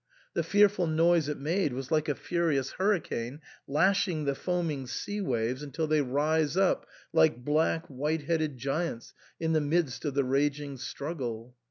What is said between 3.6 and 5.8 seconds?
lash ing the foaming sea waves